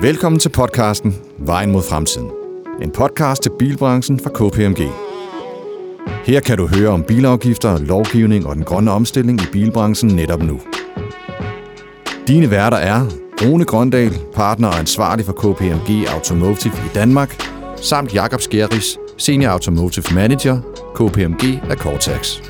Velkommen 0.00 0.38
til 0.38 0.48
podcasten 0.48 1.16
Vejen 1.38 1.72
mod 1.72 1.82
fremtiden. 1.82 2.30
En 2.82 2.90
podcast 2.90 3.42
til 3.42 3.52
bilbranchen 3.58 4.20
fra 4.20 4.30
KPMG. 4.30 4.90
Her 6.24 6.40
kan 6.40 6.56
du 6.58 6.66
høre 6.66 6.88
om 6.88 7.02
bilafgifter, 7.02 7.78
lovgivning 7.78 8.46
og 8.46 8.56
den 8.56 8.64
grønne 8.64 8.90
omstilling 8.90 9.40
i 9.42 9.44
bilbranchen 9.52 10.16
netop 10.16 10.42
nu. 10.42 10.60
Dine 12.28 12.50
værter 12.50 12.76
er 12.76 13.06
Rune 13.42 13.64
Grøndal, 13.64 14.18
partner 14.34 14.68
og 14.68 14.78
ansvarlig 14.78 15.24
for 15.24 15.32
KPMG 15.32 16.06
Automotive 16.14 16.74
i 16.74 16.94
Danmark, 16.94 17.42
samt 17.76 18.14
Jakob 18.14 18.40
Skjeris, 18.40 18.98
Senior 19.16 19.50
Automotive 19.50 20.14
Manager, 20.14 20.60
KPMG 20.94 21.70
af 21.70 21.76
Cortex. 21.76 22.40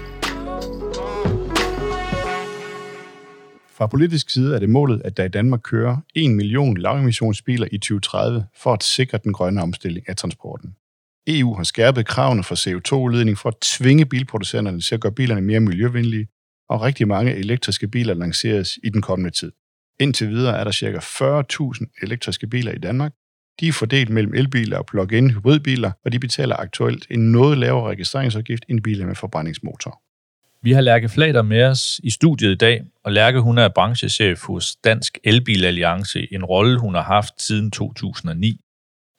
Fra 3.79 3.87
politisk 3.87 4.31
side 4.31 4.55
er 4.55 4.59
det 4.59 4.71
målet, 4.71 5.03
at 5.05 5.17
der 5.17 5.25
i 5.25 5.29
Danmark 5.29 5.61
kører 5.63 5.97
1 6.15 6.31
million 6.31 6.77
lavemissionsbiler 6.77 7.67
i 7.73 7.79
2030 7.79 8.47
for 8.57 8.73
at 8.73 8.83
sikre 8.83 9.19
den 9.25 9.33
grønne 9.33 9.63
omstilling 9.63 10.09
af 10.09 10.17
transporten. 10.17 10.75
EU 11.27 11.55
har 11.55 11.63
skærpet 11.63 12.07
kravene 12.07 12.45
for 12.45 12.55
CO2-udledning 12.55 13.39
for 13.39 13.49
at 13.49 13.57
tvinge 13.61 14.07
bilproducenterne 14.07 14.81
til 14.81 14.95
at 14.95 15.01
gøre 15.01 15.13
bilerne 15.13 15.41
mere 15.41 15.61
miljøvenlige, 15.61 16.29
og 16.69 16.83
rigtig 16.83 17.09
mange 17.09 17.35
elektriske 17.35 17.89
biler 17.89 18.15
lanceres 18.15 18.79
i 18.85 18.89
den 18.89 19.03
kommende 19.03 19.31
tid. 19.31 19.53
Indtil 20.01 20.29
videre 20.29 20.59
er 20.59 20.65
der 20.65 20.73
ca. 20.73 20.99
40.000 20.99 22.03
elektriske 22.03 22.47
biler 22.47 22.73
i 22.73 22.79
Danmark. 22.79 23.13
De 23.61 23.69
er 23.69 23.73
fordelt 23.73 24.11
mellem 24.11 24.35
elbiler 24.35 24.79
og 24.79 24.87
plug-in 24.87 25.31
hybridbiler, 25.31 25.91
og 26.05 26.13
de 26.13 26.19
betaler 26.19 26.57
aktuelt 26.57 27.07
en 27.11 27.33
noget 27.33 27.59
lavere 27.59 27.91
registreringsafgift 27.91 28.65
end 28.69 28.81
biler 28.81 29.07
med 29.07 29.15
forbrændingsmotor. 29.15 30.03
Vi 30.63 30.73
har 30.73 30.81
Lærke 30.81 31.09
Flater 31.09 31.43
med 31.43 31.65
os 31.65 32.01
i 32.05 32.11
studiet 32.11 32.53
i 32.53 32.55
dag, 32.55 32.85
og 33.05 33.13
Lærke 33.13 33.41
hun 33.41 33.59
er 33.59 33.69
branchechef 33.69 34.43
hos 34.43 34.77
Dansk 34.77 35.19
Elbil 35.25 35.65
Alliance, 35.65 36.33
en 36.33 36.45
rolle 36.45 36.79
hun 36.79 36.95
har 36.95 37.03
haft 37.03 37.43
siden 37.43 37.71
2009. 37.71 38.61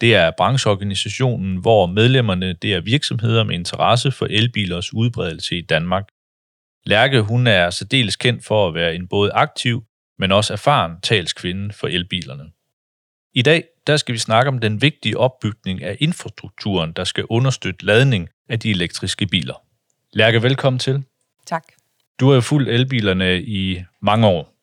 Det 0.02 0.16
er 0.16 0.32
brancheorganisationen, 0.38 1.58
hvor 1.58 1.86
medlemmerne 1.86 2.54
det 2.54 2.74
er 2.74 2.82
virksomheder 2.82 3.44
med 3.44 3.56
interesse 3.56 4.12
for 4.12 4.26
elbilers 4.26 4.94
udbredelse 4.94 5.58
i 5.58 5.62
Danmark. 5.62 6.04
Lærke 6.86 7.22
hun 7.22 7.48
er 7.48 7.70
særdeles 7.70 8.16
kendt 8.16 8.46
for 8.46 8.68
at 8.68 8.74
være 8.74 8.96
en 8.96 9.08
både 9.08 9.32
aktiv, 9.32 9.84
men 10.18 10.32
også 10.32 10.54
erfaren 10.54 11.02
talskvinde 11.02 11.74
for 11.74 11.88
elbilerne. 11.88 12.44
I 13.34 13.42
dag 13.42 13.64
der 13.88 13.98
skal 13.98 14.14
vi 14.14 14.20
snakke 14.20 14.50
om 14.50 14.60
den 14.60 14.82
vigtige 14.82 15.18
opbygning 15.18 15.84
af 15.84 15.98
infrastrukturen, 16.00 16.92
der 16.92 17.04
skal 17.04 17.26
understøtte 17.30 17.86
ladning 17.86 18.30
af 18.50 18.60
de 18.60 18.72
elektriske 18.72 19.28
biler. 19.28 19.64
Lærke, 20.14 20.44
velkommen 20.44 20.80
til. 20.80 21.04
Tak. 21.46 21.64
Du 22.20 22.28
har 22.28 22.36
jo 22.36 22.42
fulgt 22.42 22.70
elbilerne 22.70 23.42
i 23.42 23.84
mange 24.02 24.28
år. 24.28 24.54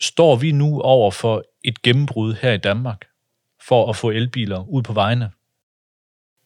Står 0.00 0.36
vi 0.36 0.52
nu 0.52 0.80
over 0.80 1.10
for 1.10 1.44
et 1.64 1.82
gennembrud 1.82 2.34
her 2.34 2.52
i 2.52 2.58
Danmark 2.58 3.04
for 3.62 3.90
at 3.90 3.96
få 3.96 4.10
elbiler 4.10 4.68
ud 4.68 4.82
på 4.82 4.92
vejene? 4.92 5.30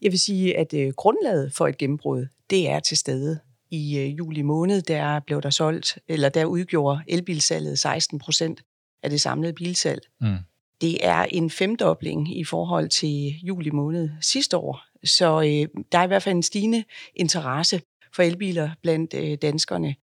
Jeg 0.02 0.10
vil 0.10 0.20
sige, 0.20 0.58
at 0.58 0.74
øh, 0.74 0.92
grundlaget 0.96 1.52
for 1.54 1.68
et 1.68 1.78
gennembrud, 1.78 2.26
det 2.50 2.68
er 2.70 2.80
til 2.80 2.96
stede. 2.96 3.40
I 3.70 3.98
øh, 3.98 4.18
juli 4.18 4.42
måned, 4.42 4.82
der 4.82 5.20
blev 5.20 5.42
der 5.42 5.50
solgt, 5.50 5.98
eller 6.08 6.28
der 6.28 6.44
udgjorde 6.44 7.00
elbilsalget 7.08 7.78
16 7.78 8.18
procent 8.18 8.62
af 9.02 9.10
det 9.10 9.20
samlede 9.20 9.52
bilsalg. 9.52 10.00
Mm. 10.20 10.36
Det 10.80 11.06
er 11.06 11.26
en 11.30 11.50
femdobling 11.50 12.38
i 12.38 12.44
forhold 12.44 12.88
til 12.88 13.40
juli 13.42 13.70
måned 13.70 14.10
sidste 14.20 14.56
år. 14.56 14.84
Så 15.04 15.40
øh, 15.40 15.82
der 15.92 15.98
er 15.98 16.04
i 16.04 16.06
hvert 16.06 16.22
fald 16.22 16.34
en 16.34 16.42
stigende 16.42 16.84
interesse 17.14 17.80
for 18.14 18.22
elbiler 18.22 18.70
blandt 18.82 19.14
øh, 19.14 19.38
danskerne. 19.42 19.94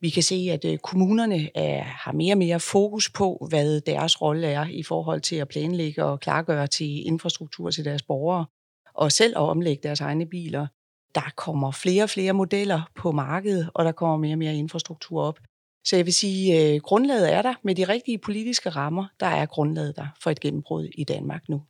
Vi 0.00 0.10
kan 0.10 0.22
se, 0.22 0.48
at 0.52 0.64
øh, 0.64 0.78
kommunerne 0.78 1.56
er, 1.56 1.82
har 1.82 2.12
mere 2.12 2.34
og 2.34 2.38
mere 2.38 2.60
fokus 2.60 3.10
på, 3.10 3.46
hvad 3.48 3.80
deres 3.80 4.22
rolle 4.22 4.46
er 4.46 4.66
i 4.66 4.82
forhold 4.82 5.20
til 5.20 5.36
at 5.36 5.48
planlægge 5.48 6.04
og 6.04 6.20
klargøre 6.20 6.66
til 6.66 7.06
infrastruktur 7.06 7.70
til 7.70 7.84
deres 7.84 8.02
borgere, 8.02 8.46
og 8.94 9.12
selv 9.12 9.36
at 9.36 9.42
omlægge 9.42 9.82
deres 9.82 10.00
egne 10.00 10.26
biler. 10.26 10.66
Der 11.14 11.32
kommer 11.36 11.70
flere 11.70 12.02
og 12.02 12.10
flere 12.10 12.32
modeller 12.32 12.90
på 12.96 13.12
markedet, 13.12 13.70
og 13.74 13.84
der 13.84 13.92
kommer 13.92 14.16
mere 14.16 14.34
og 14.34 14.38
mere 14.38 14.54
infrastruktur 14.54 15.22
op. 15.22 15.38
Så 15.84 15.96
jeg 15.96 16.04
vil 16.04 16.14
sige, 16.14 16.58
at 16.58 16.74
øh, 16.74 16.80
grundlaget 16.80 17.32
er 17.32 17.42
der. 17.42 17.54
Med 17.62 17.74
de 17.74 17.84
rigtige 17.84 18.18
politiske 18.18 18.70
rammer, 18.70 19.06
der 19.20 19.26
er 19.26 19.46
grundlaget 19.46 19.96
der 19.96 20.06
for 20.22 20.30
et 20.30 20.40
gennembrud 20.40 20.84
i 20.84 21.04
Danmark 21.04 21.48
nu. 21.48 21.62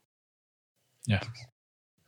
Ja. 1.08 1.18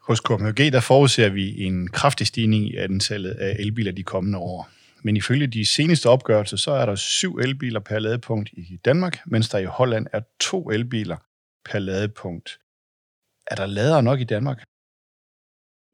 Hos 0.06 0.20
KMHG 0.20 0.72
der 0.72 0.80
forudser 0.80 1.28
vi 1.28 1.64
en 1.64 1.88
kraftig 1.88 2.26
stigning 2.26 2.68
i 2.68 2.76
antallet 2.76 3.30
af 3.30 3.56
elbiler 3.58 3.92
de 3.92 4.02
kommende 4.02 4.38
år. 4.38 4.70
Men 5.02 5.16
ifølge 5.16 5.46
de 5.46 5.66
seneste 5.66 6.08
opgørelser, 6.08 6.56
så 6.56 6.70
er 6.70 6.86
der 6.86 6.94
syv 6.94 7.36
elbiler 7.36 7.80
per 7.80 7.98
ladepunkt 7.98 8.50
i 8.52 8.80
Danmark, 8.84 9.18
mens 9.26 9.48
der 9.48 9.58
i 9.58 9.64
Holland 9.64 10.06
er 10.12 10.20
to 10.40 10.70
elbiler 10.70 11.16
per 11.64 11.78
ladepunkt. 11.78 12.58
Er 13.46 13.54
der 13.54 13.66
ladere 13.66 14.02
nok 14.02 14.20
i 14.20 14.24
Danmark? 14.24 14.64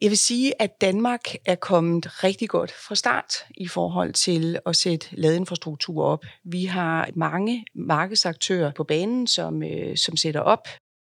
Jeg 0.00 0.10
vil 0.10 0.18
sige, 0.18 0.62
at 0.62 0.80
Danmark 0.80 1.24
er 1.44 1.54
kommet 1.54 2.24
rigtig 2.24 2.48
godt 2.48 2.72
fra 2.72 2.94
start 2.94 3.32
i 3.56 3.68
forhold 3.68 4.12
til 4.12 4.58
at 4.66 4.76
sætte 4.76 5.06
ladeinfrastruktur 5.12 6.04
op. 6.04 6.24
Vi 6.44 6.64
har 6.64 7.10
mange 7.14 7.64
markedsaktører 7.74 8.72
på 8.72 8.84
banen, 8.84 9.26
som, 9.26 9.62
øh, 9.62 9.96
som 9.96 10.16
sætter 10.16 10.40
op. 10.40 10.68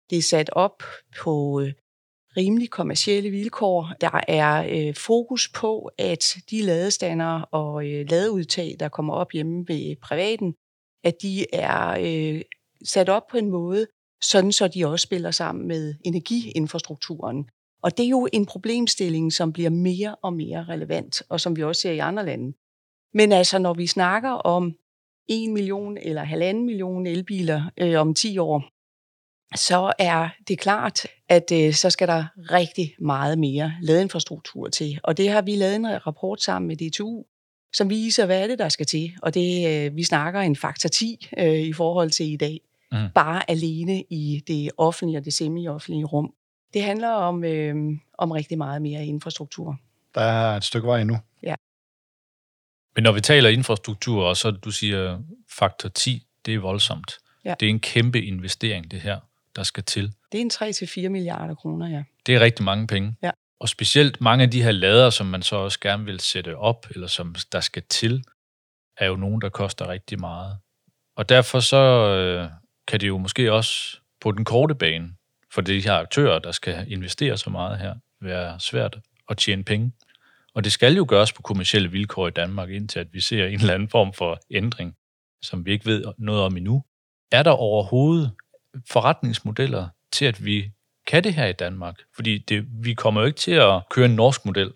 Det 0.10 0.18
er 0.18 0.22
sat 0.22 0.50
op 0.50 0.84
på 1.22 1.62
øh, 1.62 1.74
rimelig 2.38 2.70
kommercielle 2.70 3.30
vilkår. 3.30 3.94
Der 4.02 4.22
er 4.28 4.68
øh, 4.72 4.96
fokus 4.96 5.50
på, 5.50 5.92
at 5.98 6.36
de 6.50 6.62
ladestander 6.62 7.42
og 7.42 7.88
øh, 7.88 8.06
ladeudtag, 8.10 8.76
der 8.80 8.90
kommer 8.90 9.14
op 9.14 9.32
hjemme 9.32 9.66
ved 9.68 9.96
privaten, 10.02 10.56
at 11.04 11.22
de 11.22 11.56
er 11.56 11.98
øh, 12.00 12.42
sat 12.86 13.10
op 13.10 13.28
på 13.32 13.38
en 13.38 13.50
måde, 13.50 13.88
sådan 14.22 14.52
så 14.52 14.68
de 14.68 14.86
også 14.86 15.04
spiller 15.04 15.32
sammen 15.32 15.68
med 15.68 15.96
energiinfrastrukturen. 16.06 17.50
Og 17.84 17.98
det 17.98 18.06
er 18.06 18.10
jo 18.10 18.28
en 18.34 18.46
problemstilling, 18.46 19.34
som 19.34 19.54
bliver 19.54 19.70
mere 19.70 20.16
og 20.16 20.34
mere 20.34 20.64
relevant, 20.64 21.24
og 21.30 21.42
som 21.42 21.56
vi 21.56 21.64
også 21.64 21.82
ser 21.82 21.92
i 21.92 22.00
andre 22.00 22.26
lande. 22.26 22.54
Men 23.14 23.32
altså, 23.32 23.60
når 23.60 23.74
vi 23.74 23.88
snakker 23.88 24.30
om 24.32 24.76
1 25.30 25.52
million 25.52 25.98
eller 25.98 26.24
halvanden 26.24 26.66
million 26.66 27.08
elbiler 27.08 27.72
øh, 27.78 28.02
om 28.02 28.14
10 28.14 28.38
år, 28.38 28.75
så 29.56 29.94
er 30.00 30.30
det 30.48 30.60
klart, 30.60 31.00
at 31.30 31.52
øh, 31.54 31.74
så 31.74 31.90
skal 31.90 32.08
der 32.08 32.26
rigtig 32.38 32.96
meget 33.00 33.40
mere 33.40 33.74
ladeinfrastruktur 33.82 34.70
til. 34.70 35.00
Og 35.04 35.18
det 35.18 35.30
har 35.30 35.42
vi 35.42 35.56
lavet 35.56 35.76
en 35.76 36.08
rapport 36.08 36.42
sammen 36.42 36.68
med 36.68 36.76
DTU, 36.76 37.24
som 37.74 37.90
viser, 37.90 38.26
hvad 38.26 38.44
er 38.44 38.48
det, 38.48 38.60
der 38.60 38.70
skal 38.70 38.86
til. 38.86 39.14
Og 39.22 39.34
det, 39.34 39.68
øh, 39.68 39.96
vi 39.96 40.04
snakker 40.04 40.42
en 40.42 40.56
faktor 40.56 40.90
10 40.90 41.28
øh, 41.38 41.60
i 41.60 41.74
forhold 41.74 42.10
til 42.10 42.32
i 42.32 42.38
dag. 42.38 42.62
Mm. 42.92 42.98
Bare 43.16 43.50
alene 43.50 44.04
i 44.10 44.44
det 44.48 44.72
offentlige 44.78 45.18
og 45.18 45.26
det 45.26 45.34
semi-offentlige 45.34 46.06
rum. 46.06 46.34
Det 46.74 46.84
handler 46.84 47.10
om, 47.10 47.44
øh, 47.44 47.76
om 48.18 48.32
rigtig 48.32 48.58
meget 48.58 48.82
mere 48.82 49.06
infrastruktur. 49.06 49.80
Der 50.16 50.22
er 50.22 50.58
et 50.58 50.64
stykke 50.64 50.88
vej 50.88 51.02
endnu. 51.02 51.18
Ja. 51.44 51.56
Men 52.96 53.04
når 53.04 53.12
vi 53.12 53.22
taler 53.22 53.50
infrastruktur, 53.50 54.24
og 54.26 54.38
så 54.38 54.52
du 54.52 54.72
siger 54.72 55.20
faktor 55.50 55.90
10, 55.90 56.28
det 56.46 56.54
er 56.54 56.60
voldsomt. 56.60 57.18
Ja. 57.46 57.56
Det 57.60 57.66
er 57.66 57.70
en 57.70 57.80
kæmpe 57.80 58.22
investering, 58.22 58.92
det 58.92 59.02
her 59.02 59.20
der 59.56 59.64
skal 59.64 59.84
til. 59.84 60.14
Det 60.32 60.38
er 60.38 60.42
en 60.42 60.52
3-4 61.06 61.10
milliarder 61.10 61.56
kroner, 61.56 61.90
ja. 61.90 62.04
Det 62.26 62.36
er 62.36 62.40
rigtig 62.40 62.66
mange 62.66 62.88
penge. 62.88 63.16
Ja. 63.24 63.32
Og 63.60 63.70
specielt 63.70 64.22
mange 64.22 64.44
af 64.44 64.52
de 64.52 64.64
her 64.64 64.72
lader, 64.72 65.10
som 65.10 65.28
man 65.28 65.42
så 65.42 65.56
også 65.56 65.80
gerne 65.80 66.06
vil 66.06 66.20
sætte 66.20 66.58
op, 66.58 66.88
eller 66.90 67.08
som 67.08 67.36
der 67.52 67.60
skal 67.60 67.84
til, 67.90 68.24
er 68.98 69.06
jo 69.08 69.16
nogen, 69.16 69.42
der 69.42 69.50
koster 69.50 69.88
rigtig 69.88 70.20
meget. 70.20 70.58
Og 71.18 71.30
derfor 71.30 71.60
så 71.60 71.78
øh, 71.78 72.50
kan 72.88 73.00
det 73.00 73.08
jo 73.08 73.18
måske 73.18 73.54
også 73.54 73.98
på 74.22 74.32
den 74.32 74.46
korte 74.46 74.76
bane, 74.76 75.10
for 75.54 75.62
de 75.62 75.82
her 75.82 75.94
aktører, 75.94 76.40
der 76.40 76.52
skal 76.52 76.92
investere 76.92 77.38
så 77.38 77.50
meget 77.50 77.80
her, 77.80 77.96
være 78.22 78.60
svært 78.60 79.00
at 79.30 79.38
tjene 79.38 79.64
penge. 79.64 79.92
Og 80.54 80.64
det 80.64 80.72
skal 80.72 80.96
jo 80.96 81.06
gøres 81.10 81.34
på 81.34 81.42
kommersielle 81.42 81.92
vilkår 81.92 82.28
i 82.28 82.32
Danmark, 82.32 82.70
indtil 82.70 83.00
at 83.00 83.14
vi 83.14 83.20
ser 83.20 83.46
en 83.46 83.60
eller 83.60 83.74
anden 83.74 83.90
form 83.90 84.14
for 84.14 84.40
ændring, 84.52 84.96
som 85.42 85.66
vi 85.66 85.72
ikke 85.72 85.86
ved 85.86 86.06
noget 86.18 86.42
om 86.42 86.58
endnu. 86.58 86.84
Er 87.32 87.44
der 87.44 87.52
overhovedet 87.52 88.32
forretningsmodeller 88.90 89.88
til, 90.12 90.26
at 90.26 90.46
vi 90.46 90.72
kan 91.08 91.24
det 91.24 91.34
her 91.34 91.46
i 91.46 91.54
Danmark? 91.54 91.96
Fordi 92.16 92.38
det, 92.38 92.66
vi 92.84 92.94
kommer 92.94 93.22
jo 93.22 93.28
ikke 93.28 93.40
til 93.40 93.52
at 93.52 93.82
køre 93.90 94.06
en 94.06 94.16
norsk 94.16 94.46
model. 94.46 94.72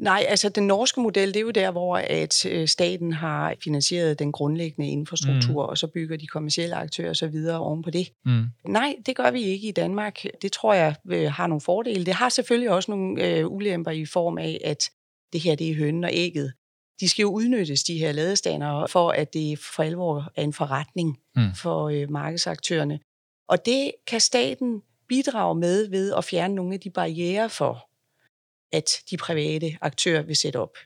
Nej, 0.00 0.24
altså 0.28 0.48
den 0.48 0.66
norske 0.66 1.00
model, 1.00 1.28
det 1.28 1.36
er 1.36 1.40
jo 1.40 1.50
der, 1.50 1.70
hvor 1.70 1.96
at 1.96 2.46
øh, 2.46 2.68
staten 2.68 3.12
har 3.12 3.54
finansieret 3.64 4.18
den 4.18 4.32
grundlæggende 4.32 4.90
infrastruktur, 4.90 5.62
mm. 5.62 5.68
og 5.68 5.78
så 5.78 5.86
bygger 5.86 6.16
de 6.16 6.26
kommersielle 6.26 6.74
aktører 6.74 7.12
så 7.12 7.26
videre 7.26 7.58
oven 7.58 7.82
på 7.82 7.90
det. 7.90 8.08
Mm. 8.24 8.44
Nej, 8.68 8.94
det 9.06 9.16
gør 9.16 9.30
vi 9.30 9.42
ikke 9.42 9.68
i 9.68 9.72
Danmark. 9.72 10.22
Det 10.42 10.52
tror 10.52 10.74
jeg 10.74 10.94
øh, 11.10 11.32
har 11.32 11.46
nogle 11.46 11.60
fordele. 11.60 12.06
Det 12.06 12.14
har 12.14 12.28
selvfølgelig 12.28 12.70
også 12.70 12.90
nogle 12.90 13.26
øh, 13.26 13.46
ulemper 13.48 13.90
i 13.90 14.04
form 14.04 14.38
af, 14.38 14.60
at 14.64 14.90
det 15.32 15.40
her 15.40 15.54
det 15.54 15.70
er 15.70 15.74
hønnen 15.74 16.04
og 16.04 16.10
ægget. 16.12 16.52
De 17.00 17.08
skal 17.08 17.22
jo 17.22 17.30
udnyttes, 17.30 17.82
de 17.84 17.98
her 17.98 18.12
ladestander, 18.12 18.86
for 18.86 19.10
at 19.10 19.34
det 19.34 19.58
for 19.58 19.82
alvor 19.82 20.32
er 20.36 20.42
en 20.42 20.52
forretning 20.52 21.18
mm. 21.36 21.54
for 21.54 21.88
øh, 21.88 22.10
markedsaktørerne. 22.10 23.00
Og 23.48 23.66
det 23.66 23.92
kan 24.06 24.20
staten 24.20 24.82
bidrage 25.08 25.54
med 25.54 25.88
ved 25.88 26.14
at 26.14 26.24
fjerne 26.24 26.54
nogle 26.54 26.74
af 26.74 26.80
de 26.80 26.90
barriere 26.90 27.50
for, 27.50 27.88
at 28.76 28.90
de 29.10 29.16
private 29.16 29.78
aktører 29.80 30.22
vil 30.22 30.36
sætte 30.36 30.56
op. 30.56 30.76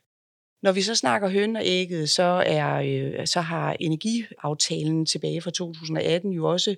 Når 0.63 0.73
vi 0.73 0.83
så 0.83 0.95
snakker 0.95 1.29
høn 1.29 1.57
og 1.57 1.63
ægget, 1.65 2.11
så, 2.11 2.43
er, 2.47 2.75
øh, 2.75 3.27
så 3.27 3.41
har 3.41 3.77
energiaftalen 3.81 5.07
tilbage 5.07 5.41
fra 5.41 5.51
2018 5.51 6.33
jo 6.33 6.51
også 6.51 6.77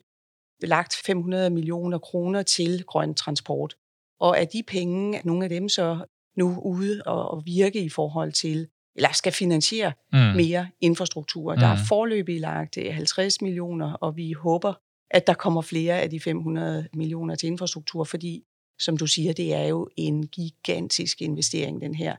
lagt 0.63 0.97
500 1.07 1.51
millioner 1.51 1.99
kroner 1.99 2.43
til 2.43 2.85
grøn 2.85 3.15
transport. 3.15 3.77
Og 4.21 4.39
er 4.39 4.45
de 4.45 4.63
penge, 4.63 5.21
nogle 5.25 5.45
af 5.45 5.49
dem 5.49 5.69
så 5.69 6.07
nu 6.37 6.61
ude 6.61 7.03
og, 7.07 7.29
og 7.29 7.43
virke 7.47 7.81
i 7.81 7.89
forhold 7.89 8.33
til, 8.33 8.69
eller 8.97 9.13
skal 9.13 9.33
finansiere 9.33 9.93
mm. 10.13 10.19
mere 10.19 10.69
infrastruktur. 10.81 11.55
Mm. 11.55 11.61
Der 11.61 11.67
er 11.67 11.77
forløbig 11.89 12.41
lagt 12.41 12.79
50 12.91 13.41
millioner, 13.41 13.93
og 13.93 14.17
vi 14.17 14.33
håber, 14.33 14.75
at 15.11 15.27
der 15.27 15.35
kommer 15.35 15.63
flere 15.63 16.01
af 16.01 16.11
de 16.11 16.21
500 16.21 16.89
millioner 16.95 17.35
til 17.35 17.47
infrastruktur, 17.47 18.05
fordi, 18.05 18.43
som 18.79 18.97
du 18.97 19.07
siger, 19.07 19.33
det 19.33 19.55
er 19.55 19.67
jo 19.67 19.89
en 19.97 20.27
gigantisk 20.27 21.23
investering, 21.23 21.81
den 21.81 21.95
her. 21.95 22.17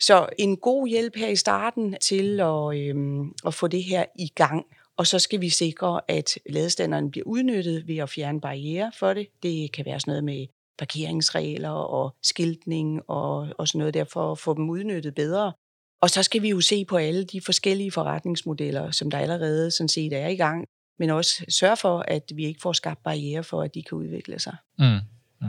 Så 0.00 0.26
en 0.38 0.56
god 0.56 0.88
hjælp 0.88 1.16
her 1.16 1.28
i 1.28 1.36
starten 1.36 1.96
til 2.00 2.40
at, 2.40 2.76
øhm, 2.76 3.32
at 3.46 3.54
få 3.54 3.66
det 3.66 3.84
her 3.84 4.04
i 4.18 4.28
gang. 4.28 4.66
Og 4.96 5.06
så 5.06 5.18
skal 5.18 5.40
vi 5.40 5.48
sikre, 5.48 6.00
at 6.08 6.38
ladestanderen 6.50 7.10
bliver 7.10 7.26
udnyttet 7.26 7.88
ved 7.88 7.96
at 7.96 8.10
fjerne 8.10 8.40
barriere 8.40 8.92
for 8.98 9.14
det. 9.14 9.26
Det 9.42 9.72
kan 9.72 9.84
være 9.86 10.00
sådan 10.00 10.10
noget 10.10 10.24
med 10.24 10.46
parkeringsregler 10.78 11.70
og 11.70 12.16
skiltning 12.22 13.00
og, 13.08 13.48
og 13.58 13.68
sådan 13.68 13.78
noget 13.78 13.94
der 13.94 14.04
for 14.04 14.32
at 14.32 14.38
få 14.38 14.54
dem 14.54 14.70
udnyttet 14.70 15.14
bedre. 15.14 15.52
Og 16.00 16.10
så 16.10 16.22
skal 16.22 16.42
vi 16.42 16.48
jo 16.48 16.60
se 16.60 16.84
på 16.84 16.96
alle 16.96 17.24
de 17.24 17.40
forskellige 17.40 17.90
forretningsmodeller, 17.90 18.90
som 18.90 19.10
der 19.10 19.18
allerede 19.18 19.70
sådan 19.70 19.88
set 19.88 20.12
er 20.12 20.28
i 20.28 20.36
gang, 20.36 20.66
men 20.98 21.10
også 21.10 21.44
sørge 21.48 21.76
for, 21.76 21.98
at 22.08 22.22
vi 22.34 22.46
ikke 22.46 22.60
får 22.60 22.72
skabt 22.72 23.02
barriere 23.02 23.44
for, 23.44 23.62
at 23.62 23.74
de 23.74 23.82
kan 23.82 23.98
udvikle 23.98 24.38
sig. 24.38 24.56
Mm. 24.78 24.98
Mm. 25.40 25.48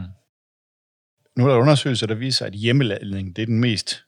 Nu 1.38 1.46
er 1.46 1.50
der 1.50 1.57
undersøgelser, 1.62 2.07
der 2.07 2.16
viser, 2.16 2.46
at 2.46 2.54
hjemmeladning 2.54 3.36
det 3.36 3.42
er 3.42 3.46
den 3.46 3.60
mest 3.60 4.04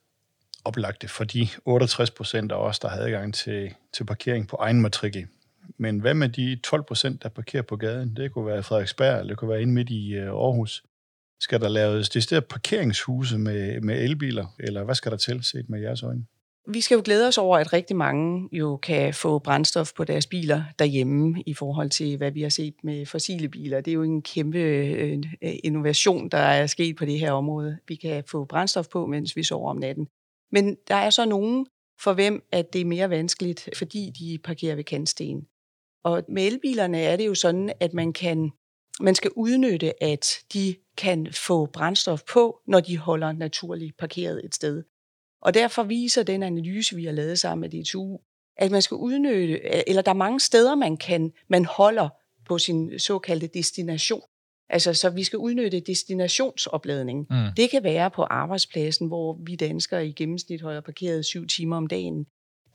oplagte 0.66 1.08
for 1.08 1.24
de 1.24 1.48
68 1.66 2.12
procent 2.12 2.52
af 2.52 2.56
os, 2.56 2.80
der 2.80 2.90
har 2.90 2.98
adgang 2.98 3.34
til, 3.34 3.74
til 3.94 4.04
parkering 4.04 4.48
på 4.48 4.56
egen 4.56 4.82
matrikel. 4.82 5.28
Men 5.78 6.00
hvad 6.00 6.14
med 6.14 6.30
de 6.30 6.56
12 6.56 6.84
procent, 6.84 7.24
der 7.24 7.30
parkerer 7.30 7.64
på 7.64 7.76
gaden? 7.76 8.16
Det 8.16 8.32
kunne 8.32 8.46
være 8.46 8.64
Frederiksberg, 8.64 9.20
eller 9.20 9.28
det 9.28 9.38
kunne 9.38 9.50
være 9.50 9.62
inde 9.62 9.74
midt 9.74 9.90
i 9.90 10.14
øh, 10.14 10.28
Aarhus. 10.28 10.84
Skal 11.42 11.62
der 11.62 11.70
laves 11.70 12.10
det 12.10 12.46
parkeringshuse 12.46 13.38
med, 13.38 13.82
med 13.82 14.04
elbiler, 14.04 14.46
eller 14.60 14.84
hvad 14.84 14.96
skal 14.96 15.12
der 15.12 15.18
til, 15.18 15.44
set 15.44 15.70
med 15.70 15.82
jeres 15.82 16.04
øjne? 16.04 16.26
Vi 16.68 16.82
skal 16.82 16.96
jo 16.96 17.02
glæde 17.06 17.28
os 17.28 17.38
over, 17.38 17.58
at 17.58 17.74
rigtig 17.74 17.96
mange 17.96 18.50
jo 18.52 18.78
kan 18.78 19.14
få 19.14 19.40
brændstof 19.40 19.92
på 19.94 20.04
deres 20.04 20.28
biler 20.28 20.64
derhjemme 20.80 21.44
i 21.46 21.54
forhold 21.54 21.90
til, 21.90 22.18
hvad 22.18 22.32
vi 22.32 22.42
har 22.42 22.50
set 22.50 22.74
med 22.84 23.06
fossile 23.06 23.50
biler. 23.50 23.82
Det 23.82 23.92
er 23.92 23.96
jo 23.96 24.04
en 24.04 24.22
kæmpe 24.22 24.58
øh, 24.58 25.22
innovation, 25.42 26.30
der 26.30 26.38
er 26.38 26.68
sket 26.68 26.96
på 26.96 27.06
det 27.06 27.20
her 27.20 27.32
område. 27.32 27.78
Vi 27.88 27.96
kan 27.96 28.24
få 28.28 28.46
brændstof 28.46 28.88
på, 28.88 29.06
mens 29.06 29.36
vi 29.36 29.44
sover 29.44 29.70
om 29.70 29.78
natten. 29.78 30.08
Men 30.52 30.78
der 30.88 30.96
er 30.96 31.10
så 31.10 31.26
nogen, 31.26 31.66
for 32.02 32.14
hvem 32.14 32.44
at 32.52 32.74
det 32.74 32.82
er 32.82 32.86
mere 32.86 33.10
vanskeligt, 33.10 33.70
fordi 33.78 34.12
de 34.20 34.40
parkerer 34.44 34.76
ved 34.76 34.84
kantsten. 34.84 35.48
Og 36.04 36.24
med 36.30 36.48
elbilerne 36.48 37.02
er 37.02 37.16
det 37.16 37.28
jo 37.28 37.36
sådan, 37.36 37.72
at 37.80 37.94
man 37.94 38.14
kan 38.14 38.52
man 39.02 39.16
skal 39.16 39.32
udnytte, 39.36 40.04
at 40.04 40.26
de 40.54 40.76
kan 40.98 41.28
få 41.34 41.66
brændstof 41.66 42.22
på, 42.34 42.60
når 42.68 42.80
de 42.80 42.98
holder 42.98 43.32
naturligt 43.32 43.98
parkeret 43.98 44.42
et 44.46 44.56
sted. 44.56 44.84
Og 45.42 45.54
derfor 45.54 45.84
viser 45.84 46.24
den 46.24 46.44
analyse, 46.44 46.96
vi 46.96 47.06
har 47.06 47.12
lavet 47.12 47.40
sammen 47.40 47.62
med 47.62 47.84
DTU, 47.84 48.20
at 48.58 48.72
man 48.72 48.82
skal 48.82 48.96
udnytte, 48.96 49.90
eller 49.90 50.02
der 50.02 50.12
er 50.12 50.16
mange 50.16 50.40
steder, 50.40 50.76
man 50.76 50.98
kan, 50.98 51.34
man 51.50 51.66
holder 51.66 52.10
på 52.48 52.58
sin 52.58 53.00
såkaldte 53.00 53.48
destination. 53.48 54.22
Altså, 54.70 54.94
så 54.94 55.10
vi 55.10 55.24
skal 55.24 55.40
udnytte 55.40 55.80
destinationsopladning. 55.80 57.28
Mm. 57.30 57.36
Det 57.58 57.70
kan 57.70 57.84
være 57.84 58.12
på 58.12 58.24
arbejdspladsen, 58.24 59.08
hvor 59.08 59.40
vi 59.46 59.56
danskere 59.56 60.08
i 60.08 60.12
gennemsnit 60.12 60.62
holder 60.62 60.82
parkeret 60.82 61.26
syv 61.26 61.48
timer 61.48 61.78
om 61.78 61.88
dagen. 61.88 62.26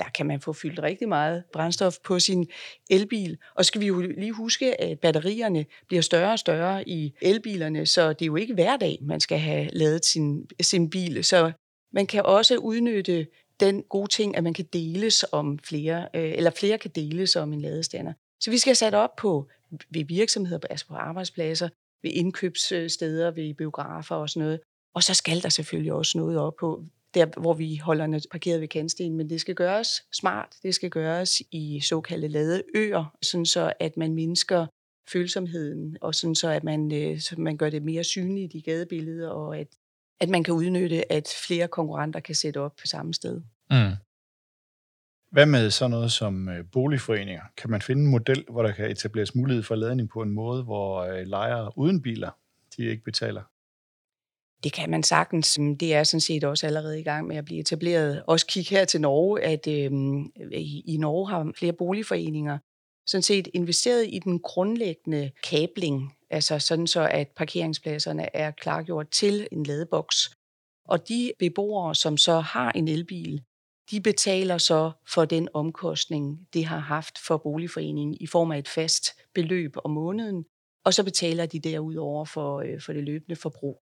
Der 0.00 0.08
kan 0.14 0.26
man 0.26 0.40
få 0.40 0.52
fyldt 0.52 0.82
rigtig 0.82 1.08
meget 1.08 1.44
brændstof 1.52 1.94
på 2.04 2.18
sin 2.18 2.48
elbil. 2.90 3.38
Og 3.54 3.64
så 3.64 3.66
skal 3.66 3.80
vi 3.80 3.86
jo 3.86 4.00
lige 4.00 4.32
huske, 4.32 4.80
at 4.80 4.98
batterierne 4.98 5.66
bliver 5.88 6.02
større 6.02 6.32
og 6.32 6.38
større 6.38 6.88
i 6.88 7.14
elbilerne, 7.22 7.86
så 7.86 8.08
det 8.08 8.22
er 8.22 8.26
jo 8.26 8.36
ikke 8.36 8.54
hver 8.54 8.76
dag, 8.76 8.98
man 9.02 9.20
skal 9.20 9.38
have 9.38 9.68
lavet 9.72 10.04
sin, 10.04 10.50
sin 10.60 10.90
bil. 10.90 11.24
Så 11.24 11.52
man 11.92 12.06
kan 12.06 12.22
også 12.24 12.56
udnytte 12.56 13.26
den 13.60 13.82
gode 13.82 14.08
ting, 14.08 14.36
at 14.36 14.44
man 14.44 14.54
kan 14.54 14.64
deles 14.72 15.24
om 15.32 15.58
flere, 15.58 16.08
øh, 16.14 16.32
eller 16.36 16.50
flere 16.50 16.78
kan 16.78 16.90
deles 16.94 17.36
om 17.36 17.52
en 17.52 17.60
ladestander. 17.60 18.12
Så 18.40 18.50
vi 18.50 18.58
skal 18.58 18.70
have 18.70 18.74
sat 18.74 18.94
op 18.94 19.16
på 19.16 19.48
ved 19.90 20.04
virksomheder, 20.04 20.58
altså 20.70 20.86
på 20.86 20.94
arbejdspladser, 20.94 21.68
ved 22.02 22.10
indkøbssteder, 22.10 23.30
ved 23.30 23.54
biografer 23.54 24.14
og 24.16 24.30
sådan 24.30 24.42
noget. 24.42 24.60
Og 24.94 25.02
så 25.02 25.14
skal 25.14 25.42
der 25.42 25.48
selvfølgelig 25.48 25.92
også 25.92 26.18
noget 26.18 26.38
op 26.38 26.56
på, 26.60 26.84
der 27.16 27.40
hvor 27.40 27.54
vi 27.54 27.76
holder 27.76 28.26
parkeret 28.30 28.60
ved 28.60 28.68
kantsten, 28.68 29.16
men 29.16 29.30
det 29.30 29.40
skal 29.40 29.54
gøres 29.54 29.88
smart, 30.12 30.56
det 30.62 30.74
skal 30.74 30.90
gøres 30.90 31.42
i 31.52 31.80
såkaldte 31.80 32.28
ladeøer, 32.28 33.16
sådan 33.22 33.46
så 33.46 33.72
at 33.80 33.96
man 33.96 34.14
mindsker 34.14 34.66
følsomheden, 35.08 35.96
og 36.00 36.14
sådan 36.14 36.34
så 36.34 36.48
at 36.48 36.64
man, 36.64 36.92
øh, 36.92 37.20
så 37.20 37.34
man 37.40 37.56
gør 37.56 37.70
det 37.70 37.82
mere 37.82 38.04
synligt 38.04 38.54
i 38.54 38.60
gadebilledet, 38.60 39.30
og 39.30 39.58
at 39.58 39.66
at 40.20 40.28
man 40.28 40.44
kan 40.44 40.54
udnytte, 40.54 41.12
at 41.12 41.34
flere 41.46 41.68
konkurrenter 41.68 42.20
kan 42.20 42.34
sætte 42.34 42.58
op 42.58 42.76
på 42.76 42.86
samme 42.86 43.14
sted. 43.14 43.40
Mm. 43.70 43.96
Hvad 45.30 45.46
med 45.46 45.70
sådan 45.70 45.90
noget 45.90 46.12
som 46.12 46.48
øh, 46.48 46.64
boligforeninger? 46.72 47.42
Kan 47.56 47.70
man 47.70 47.82
finde 47.82 48.02
en 48.02 48.10
model, 48.10 48.44
hvor 48.50 48.62
der 48.62 48.72
kan 48.72 48.90
etableres 48.90 49.34
mulighed 49.34 49.62
for 49.62 49.74
ladning 49.74 50.08
på 50.08 50.22
en 50.22 50.30
måde, 50.30 50.62
hvor 50.62 51.02
øh, 51.02 51.26
lejere 51.26 51.72
uden 51.78 52.02
biler, 52.02 52.30
de 52.76 52.84
ikke 52.84 53.04
betaler? 53.04 53.42
Det 54.64 54.72
kan 54.72 54.90
man 54.90 55.02
sagtens. 55.02 55.58
Mm, 55.58 55.78
det 55.78 55.94
er 55.94 56.04
sådan 56.04 56.20
set 56.20 56.44
også 56.44 56.66
allerede 56.66 57.00
i 57.00 57.02
gang 57.02 57.26
med 57.26 57.36
at 57.36 57.44
blive 57.44 57.60
etableret. 57.60 58.22
Også 58.26 58.46
kig 58.46 58.66
her 58.66 58.84
til 58.84 59.00
Norge, 59.00 59.42
at 59.42 59.66
øh, 59.66 59.92
i 60.84 60.96
Norge 61.00 61.28
har 61.28 61.52
flere 61.58 61.72
boligforeninger 61.72 62.58
sådan 63.06 63.22
set 63.22 63.48
investeret 63.54 64.06
i 64.08 64.18
den 64.18 64.40
grundlæggende 64.40 65.30
kabling 65.50 66.16
Altså 66.30 66.58
sådan 66.58 66.86
så, 66.86 67.08
at 67.10 67.28
parkeringspladserne 67.36 68.36
er 68.36 68.50
klargjort 68.50 69.10
til 69.10 69.48
en 69.52 69.62
ladeboks. 69.62 70.30
Og 70.84 71.08
de 71.08 71.32
beboere, 71.38 71.94
som 71.94 72.16
så 72.16 72.40
har 72.40 72.72
en 72.72 72.88
elbil, 72.88 73.42
de 73.90 74.00
betaler 74.00 74.58
så 74.58 74.90
for 75.08 75.24
den 75.24 75.48
omkostning, 75.54 76.48
det 76.54 76.64
har 76.64 76.78
haft 76.78 77.18
for 77.18 77.36
boligforeningen 77.36 78.16
i 78.20 78.26
form 78.26 78.50
af 78.50 78.58
et 78.58 78.68
fast 78.68 79.04
beløb 79.34 79.76
om 79.84 79.90
måneden, 79.90 80.44
og 80.84 80.94
så 80.94 81.04
betaler 81.04 81.46
de 81.46 81.60
derudover 81.60 82.24
for, 82.24 82.60
øh, 82.60 82.80
for 82.80 82.92
det 82.92 83.04
løbende 83.04 83.36
forbrug. 83.36 83.82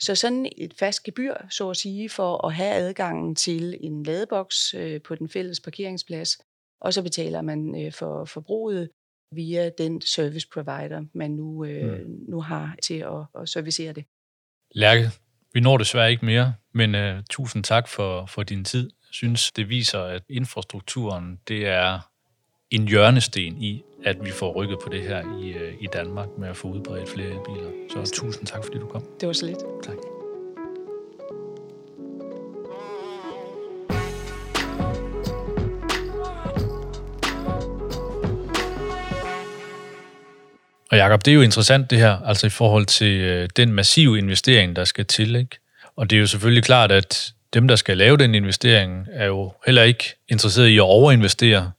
Så 0.00 0.14
sådan 0.14 0.52
et 0.56 0.74
fast 0.74 1.02
gebyr, 1.02 1.34
så 1.50 1.70
at 1.70 1.76
sige, 1.76 2.08
for 2.08 2.46
at 2.46 2.54
have 2.54 2.74
adgangen 2.74 3.34
til 3.34 3.76
en 3.80 4.02
ladeboks 4.02 4.74
øh, 4.74 5.02
på 5.02 5.14
den 5.14 5.28
fælles 5.28 5.60
parkeringsplads, 5.60 6.38
og 6.80 6.94
så 6.94 7.02
betaler 7.02 7.42
man 7.42 7.84
øh, 7.84 7.92
for 7.92 8.24
forbruget 8.24 8.90
via 9.34 9.70
den 9.78 10.00
service 10.00 10.48
provider, 10.52 11.04
man 11.14 11.30
nu, 11.30 11.64
øh, 11.64 12.06
mm. 12.06 12.24
nu 12.28 12.40
har 12.40 12.76
til 12.82 12.94
at, 12.94 13.42
at 13.42 13.48
servicere 13.48 13.92
det. 13.92 14.04
Lærke, 14.74 15.10
vi 15.54 15.60
når 15.60 15.76
desværre 15.76 16.10
ikke 16.10 16.24
mere, 16.24 16.54
men 16.72 16.94
uh, 16.94 17.24
tusind 17.30 17.64
tak 17.64 17.88
for, 17.88 18.26
for 18.26 18.42
din 18.42 18.64
tid. 18.64 18.82
Jeg 18.82 19.14
synes, 19.14 19.52
det 19.52 19.68
viser, 19.68 20.00
at 20.00 20.22
infrastrukturen 20.28 21.40
det 21.48 21.66
er 21.66 22.07
en 22.70 22.88
hjørnesten 22.88 23.62
i, 23.62 23.84
at 24.04 24.16
vi 24.24 24.30
får 24.30 24.52
rykket 24.52 24.78
på 24.84 24.88
det 24.88 25.02
her 25.02 25.40
i, 25.42 25.54
uh, 25.54 25.82
i 25.82 25.86
Danmark 25.92 26.28
med 26.38 26.48
at 26.48 26.56
få 26.56 26.68
udbredt 26.68 27.08
flere 27.08 27.26
elbiler. 27.26 27.70
Så 27.90 28.12
tusind 28.14 28.46
tak, 28.46 28.64
fordi 28.64 28.78
du 28.78 28.86
kom. 28.86 29.04
Det 29.20 29.26
var 29.26 29.32
så 29.32 29.46
lidt. 29.46 29.58
Tak. 29.82 29.94
Og 40.90 40.96
Jacob, 40.96 41.24
det 41.24 41.30
er 41.30 41.34
jo 41.34 41.42
interessant 41.42 41.90
det 41.90 41.98
her, 41.98 42.18
altså 42.24 42.46
i 42.46 42.50
forhold 42.50 42.86
til 42.86 43.20
øh, 43.20 43.48
den 43.56 43.72
massive 43.72 44.18
investering, 44.18 44.76
der 44.76 44.84
skal 44.84 45.06
til. 45.06 45.36
Ikke? 45.36 45.58
Og 45.96 46.10
det 46.10 46.16
er 46.16 46.20
jo 46.20 46.26
selvfølgelig 46.26 46.64
klart, 46.64 46.92
at 46.92 47.32
dem, 47.54 47.68
der 47.68 47.76
skal 47.76 47.96
lave 47.96 48.16
den 48.16 48.34
investering, 48.34 49.06
er 49.12 49.26
jo 49.26 49.52
heller 49.66 49.82
ikke 49.82 50.14
interesseret 50.28 50.66
i 50.66 50.76
at 50.76 50.82
overinvestere. 50.82 51.72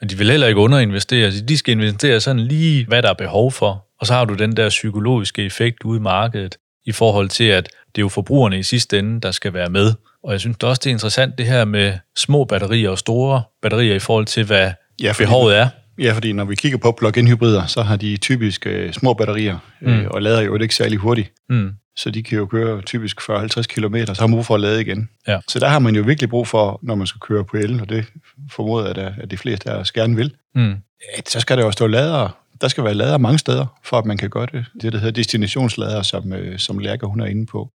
Men 0.00 0.08
de 0.08 0.18
vil 0.18 0.30
heller 0.30 0.46
ikke 0.46 0.60
underinvestere. 0.60 1.30
De 1.30 1.56
skal 1.56 1.72
investere 1.72 2.20
sådan 2.20 2.40
lige, 2.40 2.86
hvad 2.86 3.02
der 3.02 3.10
er 3.10 3.14
behov 3.14 3.52
for. 3.52 3.86
Og 4.00 4.06
så 4.06 4.12
har 4.12 4.24
du 4.24 4.34
den 4.34 4.56
der 4.56 4.68
psykologiske 4.68 5.44
effekt 5.44 5.82
ude 5.84 5.96
i 5.96 6.00
markedet, 6.00 6.56
i 6.86 6.92
forhold 6.92 7.28
til, 7.28 7.44
at 7.44 7.64
det 7.64 8.00
er 8.00 8.04
jo 8.04 8.08
forbrugerne 8.08 8.58
i 8.58 8.62
sidste 8.62 8.98
ende, 8.98 9.20
der 9.20 9.30
skal 9.30 9.54
være 9.54 9.70
med. 9.70 9.92
Og 10.24 10.32
jeg 10.32 10.40
synes 10.40 10.56
også, 10.62 10.80
det 10.84 10.90
er 10.90 10.94
interessant 10.94 11.38
det 11.38 11.46
her 11.46 11.64
med 11.64 11.92
små 12.16 12.44
batterier 12.44 12.90
og 12.90 12.98
store 12.98 13.42
batterier 13.62 13.94
i 13.94 13.98
forhold 13.98 14.26
til, 14.26 14.44
hvad 14.44 14.72
ja, 15.02 15.12
behovet 15.18 15.56
er. 15.56 15.68
Ja, 15.98 16.12
fordi 16.12 16.32
når 16.32 16.44
vi 16.44 16.54
kigger 16.54 16.78
på 16.78 16.92
plug-in 16.92 17.28
hybrider, 17.28 17.66
så 17.66 17.82
har 17.82 17.96
de 17.96 18.16
typisk 18.16 18.66
øh, 18.66 18.92
små 18.92 19.14
batterier, 19.14 19.58
øh, 19.82 19.98
mm. 19.98 20.06
og 20.06 20.22
lader 20.22 20.40
jo 20.40 20.56
ikke 20.56 20.74
særlig 20.74 20.98
hurtigt. 20.98 21.32
Mm. 21.48 21.70
Så 21.96 22.10
de 22.10 22.22
kan 22.22 22.38
jo 22.38 22.46
køre 22.46 22.82
typisk 22.82 23.20
40-50 23.20 23.62
km, 23.62 23.96
så 24.06 24.14
har 24.18 24.26
man 24.26 24.36
brug 24.36 24.46
for 24.46 24.54
at 24.54 24.60
lade 24.60 24.80
igen. 24.80 25.08
Ja. 25.28 25.40
Så 25.48 25.58
der 25.58 25.68
har 25.68 25.78
man 25.78 25.94
jo 25.94 26.02
virkelig 26.02 26.30
brug 26.30 26.48
for, 26.48 26.80
når 26.82 26.94
man 26.94 27.06
skal 27.06 27.20
køre 27.20 27.44
på 27.44 27.56
el, 27.56 27.80
og 27.80 27.88
det 27.88 28.06
formoder 28.50 29.02
jeg, 29.02 29.14
at 29.18 29.30
de 29.30 29.36
fleste 29.36 29.70
af 29.70 29.74
os 29.74 29.92
gerne 29.92 30.16
vil. 30.16 30.34
Mm. 30.54 30.74
At 31.14 31.30
så 31.30 31.40
skal 31.40 31.56
der 31.56 31.64
jo 31.64 31.70
stå 31.70 31.86
lader. 31.86 32.36
Der 32.60 32.68
skal 32.68 32.84
være 32.84 32.94
lader 32.94 33.18
mange 33.18 33.38
steder, 33.38 33.66
for 33.84 33.98
at 33.98 34.04
man 34.04 34.16
kan 34.16 34.30
gøre 34.30 34.46
det. 34.52 34.66
Det, 34.82 34.92
der 34.92 34.98
hedder 34.98 35.12
destinationslader, 35.12 36.02
som, 36.02 36.32
øh, 36.32 36.58
som 36.58 36.78
Lærker 36.78 37.06
hun 37.06 37.20
er 37.20 37.26
inde 37.26 37.46
på. 37.46 37.70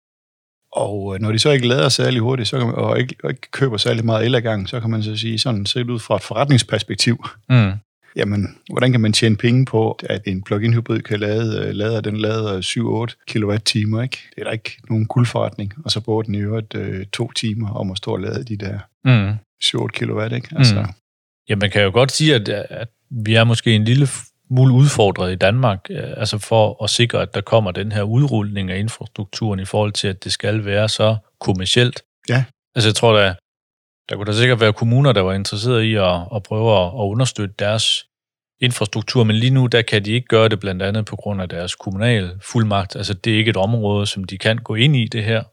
Og 0.74 1.15
øh, 1.15 1.22
når 1.22 1.32
de 1.32 1.39
så 1.39 1.51
ikke 1.51 1.68
lader 1.68 1.89
særlig 1.89 2.22
hurtigt, 2.22 2.50
så 2.50 2.58
kan 2.58 2.68
man, 2.68 2.75
og, 2.75 3.00
ikke, 3.00 3.15
og 3.24 3.30
ikke 3.30 3.51
køber 3.51 3.77
særlig 3.77 4.06
meget 4.06 4.25
el 4.25 4.36
ad 4.36 4.41
gang, 4.41 4.70
så 4.70 4.80
kan 4.80 4.89
man 4.89 5.03
så 5.03 5.15
sige, 5.15 5.39
sådan 5.39 5.65
set 5.65 5.89
ud 5.89 6.00
fra 6.00 6.15
et 6.15 6.22
forretningsperspektiv, 6.22 7.25
mm 7.50 7.72
jamen, 8.15 8.58
hvordan 8.72 8.91
kan 8.91 9.01
man 9.01 9.13
tjene 9.13 9.38
penge 9.38 9.65
på, 9.65 10.00
at 10.03 10.22
en 10.25 10.41
plug-in 10.44 10.74
hybrid 10.74 11.01
kan 11.01 11.20
lade, 11.20 11.68
øh, 11.68 11.74
lade 11.74 12.01
den 12.01 12.18
lader 12.18 12.62
7-8 12.62 13.15
kWh, 13.34 14.03
ikke? 14.03 14.18
Det 14.36 14.38
er 14.38 14.44
der 14.44 14.51
ikke 14.51 14.77
nogen 14.89 15.06
guldforretning, 15.06 15.74
og 15.86 15.91
så 15.91 16.00
bruger 16.01 16.22
den 16.24 16.36
i 16.36 16.39
øvrigt 16.39 16.75
øh, 16.75 17.06
to 17.06 17.32
timer 17.32 17.70
om 17.70 17.91
at 17.91 17.98
stå 17.98 18.12
og 18.12 18.20
lade 18.20 18.44
de 18.44 18.58
der 18.58 18.80
Mm. 19.06 19.34
7-8 19.63 19.88
kW, 19.88 20.36
ikke? 20.36 20.48
Altså, 20.56 20.75
Mm. 20.75 20.88
Ja, 21.50 21.56
man 21.56 21.70
kan 21.70 21.84
jo 21.84 21.91
godt 21.94 22.12
sige, 22.12 22.36
at, 22.36 22.50
at 22.50 22.88
vi 23.10 23.36
er 23.36 23.44
måske 23.44 23.75
en 23.75 23.84
lille 23.84 24.08
smule 24.48 24.74
udfordret 24.74 25.32
i 25.32 25.36
Danmark, 25.36 25.80
øh, 25.89 26.03
altså 26.18 26.38
for 26.38 26.84
at 26.84 26.89
sikre, 26.89 27.22
at 27.22 27.34
der 27.34 27.41
kommer 27.41 27.72
den 27.72 27.91
her 27.91 28.03
udrulning 28.03 28.72
af 28.72 28.80
infrastrukturen 28.80 29.60
i 29.60 29.65
forhold 29.65 29.91
til, 29.91 30.08
at 30.08 30.24
det 30.24 30.32
skal 30.32 30.65
være 30.65 30.89
så 30.89 31.15
kommercielt. 31.39 32.01
Ja. 32.30 32.44
Altså 32.75 32.89
jeg 32.89 32.96
tror, 32.96 33.18
der, 33.18 33.34
der 34.12 34.18
kunne 34.18 34.25
der 34.25 34.34
sikkert 34.34 34.60
være 34.60 34.74
kommuner, 34.74 35.12
der 35.12 35.22
var 35.22 35.34
interesserede 35.34 35.88
i 35.88 35.96
at, 35.96 36.22
at 36.36 36.44
prøve 36.44 36.80
at, 36.80 36.88
at 36.88 37.06
understøtte 37.13 37.56
deres 37.60 38.06
infrastruktur, 38.62 39.24
men 39.24 39.36
lige 39.36 39.50
nu, 39.50 39.68
der 39.68 39.82
kan 39.82 40.06
de 40.06 40.12
ikke 40.12 40.27
gøre 40.27 40.50
det 40.50 40.60
blandt 40.60 40.82
andet 40.82 41.06
på 41.06 41.15
grund 41.15 41.41
af 41.41 41.50
deres 41.50 41.75
kommunal 41.75 42.32
fuldmagt. 42.41 42.96
Altså 42.96 43.13
det 43.13 43.34
er 43.34 43.38
ikke 43.38 43.50
et 43.50 43.58
område, 43.58 44.06
som 44.08 44.24
de 44.24 44.38
kan 44.38 44.58
gå 44.58 44.75
ind 44.75 44.96
i 44.96 45.08
det 45.08 45.24
her. 45.24 45.44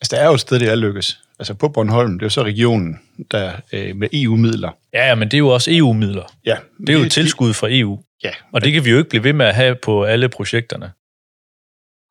altså, 0.00 0.16
der 0.16 0.22
er 0.22 0.26
jo 0.26 0.34
et 0.34 0.40
sted, 0.40 0.60
det 0.60 0.68
er 0.68 0.74
lykkes. 0.74 1.20
Altså 1.38 1.54
på 1.54 1.68
Bornholm, 1.68 2.12
det 2.12 2.22
er 2.22 2.26
jo 2.26 2.30
så 2.30 2.42
regionen, 2.42 3.00
der 3.30 3.52
øh, 3.72 3.96
med 3.96 4.08
EU-midler. 4.12 4.70
Ja, 4.92 5.08
ja, 5.08 5.14
men 5.14 5.28
det 5.28 5.34
er 5.34 5.38
jo 5.38 5.48
også 5.48 5.70
EU-midler. 5.72 6.24
Ja, 6.46 6.56
Det 6.80 6.88
er 6.88 6.98
jo 6.98 7.04
et 7.04 7.12
tilskud 7.12 7.52
fra 7.52 7.68
EU, 7.70 7.98
Ja, 8.24 8.30
og 8.52 8.64
det 8.64 8.72
kan 8.72 8.84
vi 8.84 8.90
jo 8.90 8.98
ikke 8.98 9.10
blive 9.10 9.24
ved 9.24 9.32
med 9.32 9.46
at 9.46 9.54
have 9.54 9.74
på 9.74 10.04
alle 10.04 10.28
projekterne. 10.28 10.92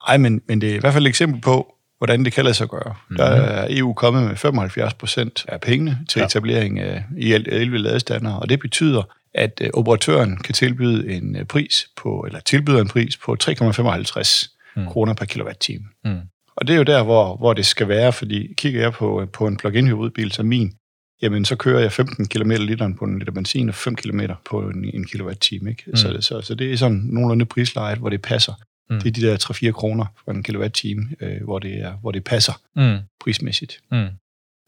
Nej, 0.07 0.17
men, 0.17 0.41
men 0.47 0.61
det 0.61 0.71
er 0.71 0.75
i 0.75 0.79
hvert 0.79 0.93
fald 0.93 1.05
et 1.05 1.09
eksempel 1.09 1.41
på, 1.41 1.75
hvordan 1.99 2.25
det 2.25 2.33
kan 2.33 2.43
lade 2.43 2.53
sig 2.55 2.67
gøre. 2.69 2.89
Mm-hmm. 2.95 3.17
Der 3.17 3.25
er 3.25 3.67
EU 3.69 3.93
kommet 3.93 4.23
med 4.27 4.35
75 4.35 4.93
procent 4.93 5.45
af 5.47 5.61
pengene 5.61 5.99
til 6.09 6.19
Ja. 6.19 6.25
etablering 6.25 6.79
af 6.79 7.03
i 7.17 7.33
alt 7.33 7.47
11 7.47 7.77
ladestander, 7.77 8.33
og 8.33 8.49
det 8.49 8.59
betyder, 8.59 9.03
at 9.33 9.61
øh, 9.63 9.69
operatøren 9.73 10.37
kan 10.37 10.53
tilbyde 10.53 11.11
en 11.13 11.35
øh, 11.35 11.45
pris 11.45 11.87
på, 11.97 12.23
eller 12.27 12.39
tilbyder 12.39 12.81
en 12.81 12.87
pris 12.87 13.17
på 13.17 13.37
3,55 13.43 14.55
Mm. 14.75 14.85
kroner 14.87 15.13
per 15.13 15.25
kilowatt-time. 15.25 15.83
Mm. 16.05 16.17
Og 16.55 16.67
det 16.67 16.73
er 16.73 16.77
jo 16.77 16.83
der, 16.83 17.03
hvor, 17.03 17.35
hvor 17.37 17.53
det 17.53 17.65
skal 17.65 17.87
være, 17.87 18.13
fordi 18.13 18.53
kigger 18.57 18.81
jeg 18.81 18.93
på, 18.93 19.27
på 19.33 19.47
en 19.47 19.57
plug-in 19.57 19.87
hybridbil 19.87 20.31
som 20.31 20.45
min, 20.45 20.73
jamen 21.21 21.45
så 21.45 21.55
kører 21.55 21.79
jeg 21.79 21.91
15 21.91 22.27
km 22.27 22.51
literen 22.51 22.95
på 22.95 23.05
en 23.05 23.19
liter 23.19 23.31
benzin 23.31 23.69
og 23.69 23.75
5 23.75 23.95
km 23.95 24.19
på 24.49 24.59
en, 24.59 24.85
en 24.93 25.07
kilowatt-time. 25.07 25.69
Ikke? 25.69 25.83
Mm. 25.87 25.95
Så, 25.95 26.17
så, 26.21 26.41
så 26.41 26.55
det 26.55 26.73
er 26.73 26.77
sådan 26.77 27.01
nogenlunde 27.03 27.45
prislejet, 27.45 27.97
hvor 27.97 28.09
det 28.09 28.21
passer. 28.21 28.53
Mm. 28.89 29.01
Det 29.01 29.07
er 29.07 29.11
de 29.11 29.21
der 29.21 29.67
3-4 29.69 29.71
kroner 29.71 30.05
for 30.25 30.31
en 30.31 30.43
kilowatt-time, 30.43 31.09
øh, 31.21 31.43
hvor, 31.43 31.59
det 31.59 31.81
er, 31.81 31.93
hvor 32.01 32.11
det 32.11 32.23
passer 32.23 32.53
Mm. 32.75 32.97
prismæssigt. 33.19 33.79
Mm. 33.91 34.07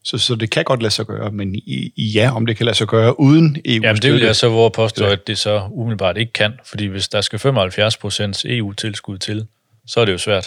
Så, 0.04 0.18
så 0.18 0.34
det 0.34 0.50
kan 0.50 0.64
godt 0.64 0.82
lade 0.82 0.90
sig 0.90 1.06
gøre, 1.06 1.30
men 1.30 1.54
i, 1.54 1.92
i 1.96 2.12
ja, 2.14 2.36
om 2.36 2.46
det 2.46 2.56
kan 2.56 2.66
lade 2.66 2.76
sig 2.76 2.86
gøre 2.86 3.20
uden 3.20 3.56
EU 3.64 3.82
Jamen, 3.82 4.02
det 4.02 4.12
vil 4.12 4.20
jeg 4.22 4.36
så 4.36 4.64
at 4.66 4.72
påstå, 4.72 5.06
at 5.06 5.26
det 5.26 5.38
så 5.38 5.68
umiddelbart 5.70 6.16
ikke 6.16 6.32
kan, 6.32 6.52
fordi 6.66 6.86
hvis 6.86 7.08
der 7.08 7.20
skal 7.20 7.38
75 7.38 7.96
procent 7.96 8.44
EU-tilskud 8.44 9.18
til, 9.18 9.46
så 9.86 10.00
er 10.00 10.04
det 10.04 10.12
jo 10.12 10.18
svært. 10.18 10.46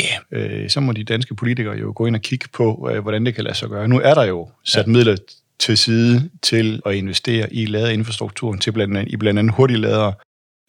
Ja, 0.00 0.38
øh, 0.38 0.70
så 0.70 0.80
må 0.80 0.92
de 0.92 1.04
danske 1.04 1.34
politikere 1.34 1.74
jo 1.76 1.92
gå 1.96 2.06
ind 2.06 2.16
og 2.16 2.22
kigge 2.22 2.48
på, 2.52 2.90
øh, 2.92 3.02
hvordan 3.02 3.26
det 3.26 3.34
kan 3.34 3.44
lade 3.44 3.54
sig 3.54 3.68
gøre. 3.68 3.88
Nu 3.88 4.00
er 4.00 4.14
der 4.14 4.24
jo 4.24 4.48
sat 4.64 4.86
ja. 4.86 4.92
midler 4.92 5.16
til 5.58 5.78
side 5.78 6.30
til 6.42 6.82
at 6.86 6.94
investere 6.94 7.54
i 7.54 7.66
ladeinfrastrukturen, 7.66 8.58
til 8.58 8.72
blandt 8.72 8.96
andet, 8.96 9.12
i 9.12 9.16
blandt 9.16 9.38
andet 9.38 9.54
hurtigladere 9.54 10.12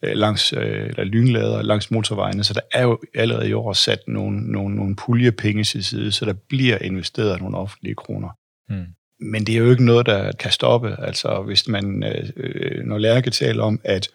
langs, 0.04 0.54
øh, 0.54 0.86
eller 0.86 1.04
lynlader 1.04 1.62
langs 1.62 1.92
motorvejene, 1.92 2.44
så 2.44 2.54
der 2.54 2.62
er 2.74 2.84
jo 2.84 3.00
allerede 3.16 3.50
i 3.50 3.54
år 3.54 3.74
sat 3.74 4.00
nogle, 4.08 4.52
nogle, 4.52 4.76
nogle 4.76 4.96
puljepenge 4.96 5.64
til 5.64 5.84
side, 5.84 6.12
så 6.12 6.26
der 6.26 6.34
bliver 6.34 6.78
investeret 6.78 7.42
nogle 7.42 7.58
offentlige 7.58 7.96
kroner. 7.96 8.30
Mm. 8.70 8.86
Men 9.20 9.44
det 9.46 9.56
er 9.56 9.60
jo 9.60 9.72
ikke 9.72 9.86
noget, 9.86 10.06
der 10.06 10.32
kan 10.32 10.52
stoppe. 10.52 10.96
Altså, 11.00 11.42
hvis 11.42 11.68
man, 11.68 12.04
øh, 12.04 12.30
øh, 12.36 12.84
når 12.86 12.98
Lærke 12.98 13.30
taler 13.30 13.64
om, 13.64 13.80
at 13.84 14.10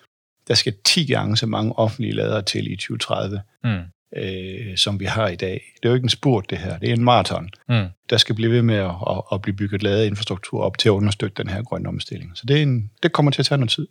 der 0.48 0.54
skal 0.54 0.74
10 0.84 1.06
gange 1.06 1.36
så 1.36 1.46
mange 1.46 1.78
offentlige 1.78 2.12
lader 2.14 2.40
til 2.40 2.72
i 2.72 2.76
2030, 2.76 3.40
Mm. 3.64 3.80
øh, 4.16 4.76
som 4.76 5.00
vi 5.00 5.04
har 5.04 5.28
i 5.28 5.36
dag. 5.36 5.62
Det 5.76 5.84
er 5.84 5.88
jo 5.88 5.94
ikke 5.94 6.04
en 6.04 6.08
spurt, 6.08 6.50
det 6.50 6.58
her. 6.58 6.78
Det 6.78 6.88
er 6.88 6.94
en 6.94 7.04
maraton. 7.04 7.48
Mm. 7.68 7.86
Der 8.10 8.16
skal 8.16 8.34
blive 8.34 8.50
ved 8.52 8.62
med 8.62 8.74
at, 8.74 8.90
at, 9.10 9.22
at 9.32 9.42
blive 9.42 9.56
bygget 9.56 9.82
lavet 9.82 10.06
infrastruktur 10.06 10.60
op 10.62 10.78
til 10.78 10.88
at 10.88 10.92
understøtte 10.92 11.42
den 11.42 11.50
her 11.52 11.62
grønne 11.62 11.88
omstilling. 11.88 12.30
Så 12.34 12.42
det, 12.48 12.58
er 12.58 12.62
en, 12.62 12.90
det 13.02 13.12
kommer 13.12 13.30
til 13.32 13.42
at 13.42 13.46
tage 13.46 13.58
noget 13.58 13.70
tid. 13.70 13.86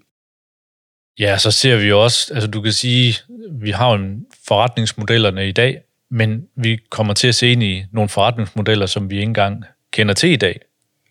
Ja, 1.19 1.37
så 1.37 1.51
ser 1.51 1.75
vi 1.75 1.83
jo 1.87 2.03
også, 2.03 2.33
altså 2.33 2.49
du 2.51 2.61
kan 2.61 2.71
sige, 2.71 3.15
vi 3.51 3.71
har 3.71 3.89
jo 3.89 3.95
en- 4.03 4.25
forretningsmodellerne 4.47 5.47
i 5.47 5.51
dag, 5.51 5.81
men 6.11 6.47
vi 6.57 6.79
kommer 6.89 7.13
til 7.13 7.27
at 7.27 7.35
se 7.35 7.51
ind 7.51 7.63
i 7.63 7.83
nogle 7.91 8.09
forretningsmodeller, 8.09 8.85
som 8.85 9.09
vi 9.09 9.15
ikke 9.15 9.23
engang 9.27 9.63
kender 9.91 10.13
til 10.13 10.29
i 10.31 10.35
dag. 10.35 10.59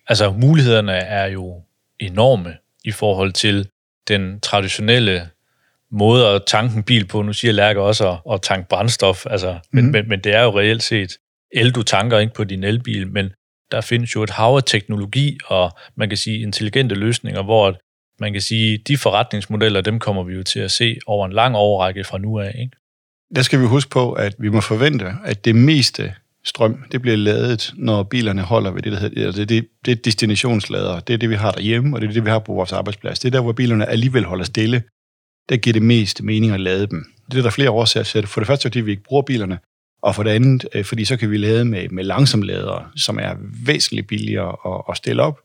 Altså 0.07 0.31
mulighederne 0.31 0.91
er 0.91 1.25
jo 1.25 1.61
enorme 1.99 2.53
i 2.83 2.91
forhold 2.91 3.31
til 3.33 3.67
den 4.07 4.39
traditionelle 4.39 5.29
måde 5.91 6.27
at 6.27 6.41
tanke 6.47 6.75
en 6.75 6.83
bil 6.83 7.05
på. 7.07 7.21
Nu 7.21 7.33
siger 7.33 7.51
Lærke 7.51 7.81
også 7.81 8.09
at, 8.11 8.17
at 8.33 8.41
tanke 8.41 8.67
brændstof, 8.69 9.25
altså, 9.29 9.59
men, 9.71 9.83
Mhm. 9.83 9.91
men, 9.91 10.09
men 10.09 10.19
det 10.19 10.35
er 10.35 10.43
jo 10.43 10.59
reelt 10.59 10.83
set 10.83 11.11
el, 11.51 11.71
du 11.71 11.83
tanker 11.83 12.19
ikke 12.19 12.33
på 12.33 12.43
din 12.43 12.63
elbil, 12.63 13.07
men 13.07 13.29
der 13.71 13.81
findes 13.81 14.15
jo 14.15 14.23
et 14.23 14.29
hav 14.29 14.55
af 14.55 14.63
teknologi 14.63 15.37
og 15.45 15.71
man 15.95 16.09
kan 16.09 16.17
sige 16.17 16.39
intelligente 16.41 16.95
løsninger, 16.95 17.43
hvor 17.43 17.77
man 18.19 18.33
kan 18.33 18.41
sige, 18.41 18.77
de 18.77 18.97
forretningsmodeller, 18.97 19.81
dem 19.81 19.99
kommer 19.99 20.23
vi 20.23 20.33
jo 20.33 20.43
til 20.43 20.59
at 20.59 20.71
se 20.71 20.97
over 21.05 21.25
en 21.25 21.33
lang 21.33 21.55
overrække 21.55 22.03
fra 22.03 22.17
nu 22.17 22.39
af. 22.39 22.55
Ikke? 22.59 22.77
Der 23.35 23.41
skal 23.41 23.59
vi 23.59 23.65
huske 23.65 23.89
på, 23.89 24.11
at 24.11 24.35
vi 24.39 24.49
må 24.49 24.61
forvente, 24.61 25.13
at 25.25 25.45
det 25.45 25.55
meste 25.55 26.13
strøm, 26.43 26.83
det 26.91 27.01
bliver 27.01 27.17
ladet, 27.17 27.73
når 27.75 28.03
bilerne 28.03 28.41
holder 28.41 28.71
ved 28.71 28.81
det, 28.81 28.91
der 28.91 28.99
hedder, 28.99 29.25
altså 29.25 29.41
det, 29.41 29.49
det, 29.49 29.67
det 29.85 29.91
er 29.91 29.95
destinationslader. 29.95 30.99
Det 30.99 31.13
er 31.13 31.17
det, 31.17 31.29
vi 31.29 31.35
har 31.35 31.51
derhjemme, 31.51 31.97
og 31.97 32.01
det 32.01 32.09
er 32.09 32.13
det, 32.13 32.25
vi 32.25 32.29
har 32.29 32.39
på 32.39 32.53
vores 32.53 32.71
arbejdsplads. 32.71 33.19
Det 33.19 33.27
er 33.27 33.31
der, 33.31 33.41
hvor 33.41 33.51
bilerne 33.51 33.85
alligevel 33.85 34.25
holder 34.25 34.45
stille. 34.45 34.83
Der 35.49 35.57
giver 35.57 35.73
det 35.73 35.81
mest 35.81 36.23
mening 36.23 36.53
at 36.53 36.59
lade 36.59 36.87
dem. 36.87 37.05
Det 37.31 37.37
er 37.37 37.41
der 37.41 37.49
flere 37.49 37.71
årsager 37.71 38.03
til. 38.03 38.27
For 38.27 38.39
det 38.39 38.47
første, 38.47 38.63
fordi 38.63 38.81
vi 38.81 38.91
ikke 38.91 39.03
bruger 39.03 39.21
bilerne, 39.21 39.59
og 40.01 40.15
for 40.15 40.23
det 40.23 40.29
andet, 40.31 40.65
øh, 40.73 40.85
fordi 40.85 41.05
så 41.05 41.17
kan 41.17 41.31
vi 41.31 41.37
lade 41.37 41.65
med, 41.65 41.89
med 41.89 42.03
langsomladere, 42.03 42.85
som 42.95 43.19
er 43.19 43.35
væsentligt 43.65 44.07
billigere 44.07 44.55
at, 44.65 44.81
at 44.89 44.97
stille 44.97 45.21
op, 45.21 45.39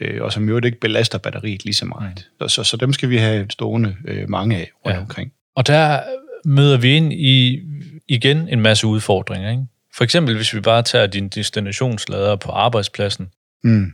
øh, 0.00 0.22
og 0.22 0.32
som 0.32 0.48
jo 0.48 0.60
ikke 0.64 0.80
belaster 0.80 1.18
batteriet 1.18 1.64
lige 1.64 1.74
så 1.74 1.84
meget. 1.86 2.28
Så, 2.40 2.48
så, 2.48 2.64
så 2.64 2.76
dem 2.76 2.92
skal 2.92 3.10
vi 3.10 3.16
have 3.16 3.46
stående 3.50 3.96
øh, 4.06 4.28
mange 4.30 4.56
af 4.56 4.70
rundt 4.86 4.96
Ja. 4.96 5.00
omkring. 5.00 5.32
Og 5.56 5.66
der 5.66 6.00
møder 6.44 6.76
vi 6.76 6.90
ind 6.96 7.12
i 7.12 7.60
igen 8.08 8.48
en 8.48 8.60
masse 8.60 8.86
udfordringer. 8.86 9.50
Ikke? 9.50 9.62
For 9.96 10.04
eksempel, 10.04 10.36
hvis 10.36 10.54
vi 10.54 10.60
bare 10.60 10.82
tager 10.82 11.06
din 11.06 11.28
destinationslader 11.28 12.36
på 12.36 12.50
arbejdspladsen. 12.50 13.28
Mm. 13.64 13.92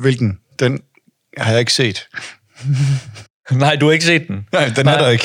Hvilken? 0.00 0.38
Den 0.58 0.80
har 1.38 1.50
jeg 1.50 1.60
ikke 1.60 1.72
set. 1.72 2.06
Nej, 3.52 3.76
du 3.76 3.86
har 3.86 3.92
ikke 3.92 4.04
set 4.04 4.28
den. 4.28 4.46
Nej, 4.52 4.68
den 4.76 4.84
Nej. 4.84 4.94
er 4.94 4.98
der 4.98 5.08
ikke. 5.08 5.24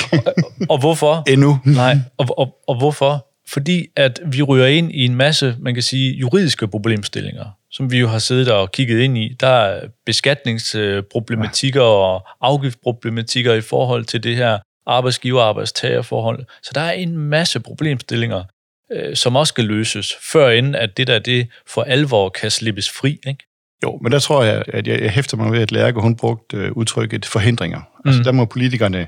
Og 0.69 0.79
hvorfor? 0.79 1.24
Endnu. 1.27 1.60
Nej, 1.65 1.98
og, 2.17 2.39
og, 2.39 2.55
og 2.67 2.77
hvorfor? 2.77 3.27
Fordi 3.54 3.86
at 3.96 4.20
vi 4.25 4.42
ryger 4.42 4.66
ind 4.68 4.92
i 4.92 5.06
en 5.06 5.16
masse, 5.16 5.56
man 5.60 5.74
kan 5.74 5.84
sige, 5.84 6.16
juridiske 6.16 6.68
problemstillinger, 6.68 7.46
som 7.72 7.92
vi 7.92 8.00
jo 8.00 8.08
har 8.08 8.20
siddet 8.20 8.51
og 8.51 8.72
kigget 8.72 9.00
ind 9.00 9.18
i. 9.18 9.36
Der 9.39 9.48
er 9.48 9.88
beskatningsproblematikker 10.06 11.82
og 11.82 12.27
afgiftsproblematikker 12.42 13.54
i 13.54 13.62
forhold 13.62 14.06
til 14.06 14.24
det 14.24 14.36
her 14.36 14.58
arbejdsgiver-arbejdstagerforhold. 14.86 16.46
Så 16.63 16.72
der 16.75 16.82
er 16.82 16.92
en 16.92 17.18
masse 17.18 17.60
problemstillinger, 17.60 18.44
øh, 18.92 19.16
som 19.16 19.36
også 19.36 19.51
skal 19.51 19.63
løses, 19.66 20.13
før 20.32 20.50
inden 20.50 20.75
at 20.75 20.98
det 20.98 21.08
der 21.08 21.20
det 21.20 21.48
for 21.68 21.82
alvor 21.84 22.30
kan 22.30 22.51
slippes 22.51 22.89
fri. 22.89 23.20
Ikke? 23.27 23.44
Jo, 23.84 24.00
men 24.01 24.12
der 24.12 24.20
tror 24.20 24.44
jeg, 24.44 24.63
at 24.68 24.88
jeg, 24.88 25.01
jeg 25.01 25.12
hæfter 25.12 25.38
mig 25.38 25.51
ved, 25.51 25.60
at 25.62 25.72
Lærke, 25.72 26.01
hun 26.01 26.16
brugte 26.16 26.58
øh, 26.58 26.72
udtrykket 26.72 27.25
forhindringer. 27.25 27.80
Mm. 27.80 28.10
Altså, 28.10 28.20
Mm. 28.20 28.24
der 28.24 28.32
må 28.32 28.46
politikerne 28.46 29.08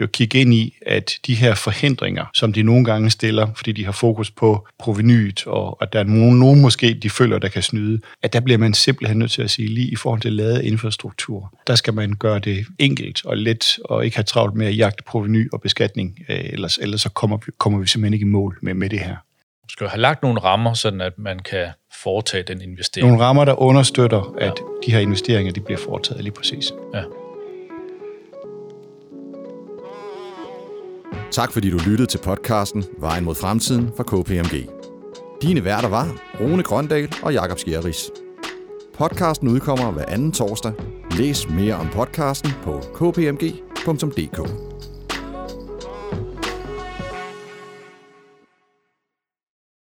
jo 0.00 0.06
kigge 0.06 0.40
ind 0.40 0.54
i, 0.54 0.76
at 0.86 1.18
de 1.26 1.34
her 1.34 1.54
forhindringer, 1.54 2.24
som 2.34 2.52
de 2.52 2.62
nogle 2.62 2.84
gange 2.84 3.10
stiller, 3.10 3.46
fordi 3.56 3.72
de 3.72 3.84
har 3.84 3.92
fokus 3.92 4.30
på 4.30 4.68
provenyet, 4.78 5.46
og 5.46 5.78
at 5.80 5.92
der 5.92 5.98
er 5.98 6.04
nogen, 6.04 6.38
nogen 6.38 6.60
måske, 6.60 6.94
de 6.94 7.10
føler, 7.10 7.38
der 7.38 7.48
kan 7.48 7.62
snyde, 7.62 8.00
at 8.22 8.32
der 8.32 8.40
bliver 8.40 8.58
man 8.58 8.74
simpelthen 8.74 9.18
nødt 9.18 9.30
til 9.30 9.42
at 9.42 9.50
sige, 9.50 9.68
lige 9.68 9.88
i 9.88 9.96
forhold 9.96 10.20
til 10.20 10.32
lavet 10.32 10.62
infrastruktur, 10.62 11.54
der 11.66 11.74
skal 11.74 11.94
man 11.94 12.12
gøre 12.12 12.38
det 12.38 12.66
enkelt 12.78 13.24
og 13.24 13.36
let, 13.36 13.78
og 13.84 14.04
ikke 14.04 14.16
have 14.16 14.24
travlt 14.24 14.54
med 14.54 14.66
at 14.66 14.76
jagte 14.76 15.02
proveny 15.02 15.50
og 15.52 15.60
beskatning, 15.60 16.18
øh, 16.28 16.40
ellers, 16.44 16.78
ellers 16.78 17.00
så 17.00 17.08
kommer 17.08 17.36
vi, 17.36 17.52
kommer 17.58 17.78
vi 17.78 17.86
simpelthen 17.86 18.14
ikke 18.14 18.24
i 18.24 18.28
mål 18.28 18.58
med, 18.62 18.74
med 18.74 18.90
det 18.90 18.98
her. 18.98 19.16
Skal 19.68 19.88
have 19.88 20.00
lagt 20.00 20.22
nogle 20.22 20.40
rammer, 20.40 20.74
sådan 20.74 21.00
at 21.00 21.18
man 21.18 21.38
kan 21.38 21.66
foretage 22.02 22.42
den 22.42 22.62
investering. 22.62 23.08
Nogle 23.08 23.24
rammer, 23.24 23.44
der 23.44 23.62
understøtter, 23.62 24.34
at 24.38 24.52
de 24.86 24.92
her 24.92 24.98
investeringer, 24.98 25.52
de 25.52 25.60
bliver 25.60 25.78
foretaget 25.78 26.22
lige 26.24 26.34
præcis. 26.34 26.72
Ja. 26.94 27.02
Tak 31.32 31.52
fordi 31.52 31.70
du 31.70 31.78
lyttede 31.86 32.06
til 32.06 32.18
podcasten 32.18 32.84
Vejen 32.98 33.24
mod 33.24 33.34
fremtiden 33.34 33.90
fra 33.96 34.02
KPMG. 34.02 34.68
Dine 35.42 35.64
værter 35.64 35.88
var 35.88 36.20
Rune 36.40 36.62
Grøndal 36.62 37.14
og 37.22 37.32
Jakob 37.32 37.58
Skjerris. 37.58 38.10
Podcasten 38.94 39.48
udkommer 39.48 39.92
hver 39.92 40.04
anden 40.08 40.32
torsdag. 40.32 40.72
Læs 41.10 41.48
mere 41.48 41.74
om 41.74 41.88
podcasten 41.88 42.50
på 42.62 42.80
kpmg.dk. 42.94 44.40